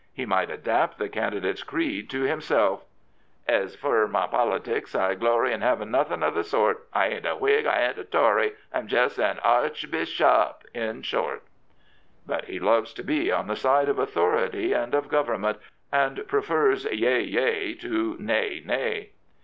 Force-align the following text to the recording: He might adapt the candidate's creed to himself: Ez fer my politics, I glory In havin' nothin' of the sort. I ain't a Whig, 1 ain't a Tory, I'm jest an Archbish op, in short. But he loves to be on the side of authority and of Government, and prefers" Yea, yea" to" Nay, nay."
He 0.11 0.25
might 0.25 0.49
adapt 0.49 0.97
the 0.97 1.07
candidate's 1.09 1.61
creed 1.61 2.09
to 2.09 2.23
himself: 2.23 2.85
Ez 3.47 3.75
fer 3.75 4.07
my 4.07 4.25
politics, 4.25 4.95
I 4.95 5.13
glory 5.13 5.51
In 5.53 5.61
havin' 5.61 5.91
nothin' 5.91 6.23
of 6.23 6.33
the 6.33 6.43
sort. 6.43 6.87
I 6.91 7.09
ain't 7.09 7.27
a 7.27 7.35
Whig, 7.35 7.67
1 7.67 7.77
ain't 7.77 7.97
a 7.99 8.03
Tory, 8.03 8.53
I'm 8.73 8.87
jest 8.87 9.19
an 9.19 9.37
Archbish 9.45 10.19
op, 10.19 10.63
in 10.73 11.03
short. 11.03 11.43
But 12.25 12.45
he 12.45 12.57
loves 12.59 12.95
to 12.95 13.03
be 13.03 13.31
on 13.31 13.45
the 13.45 13.55
side 13.55 13.89
of 13.89 13.99
authority 13.99 14.73
and 14.73 14.95
of 14.95 15.07
Government, 15.07 15.59
and 15.91 16.27
prefers" 16.27 16.85
Yea, 16.91 17.21
yea" 17.21 17.75
to" 17.81 18.15
Nay, 18.19 18.63
nay." 18.65 19.11